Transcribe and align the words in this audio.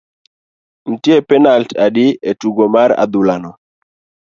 Ne 0.85 0.89
nitie 0.93 1.17
penalt 1.29 1.69
adi 1.85 2.05
e 2.29 2.31
tugo 2.39 2.65
mar 2.75 2.89
adhula 3.03 3.35
no? 3.43 3.51